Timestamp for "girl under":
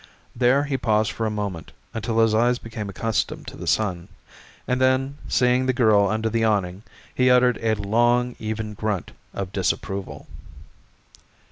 5.73-6.27